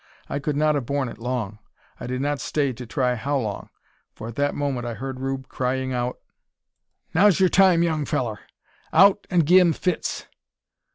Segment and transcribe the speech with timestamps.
[0.27, 1.59] I could not have borne it long.
[1.99, 3.69] I did not stay to try how long,
[4.15, 6.17] for at that moment I heard Rube crying out
[7.13, 8.39] "Now's your time, young fellur!
[8.91, 10.25] Out, and gi' them fits!"